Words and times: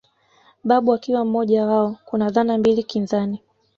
Babu 0.63 0.93
akiwa 0.93 1.25
mmoja 1.25 1.65
wao 1.65 1.95
Kuna 2.05 2.29
dhana 2.29 2.57
mbili 2.57 2.83
kinzani 2.83 3.41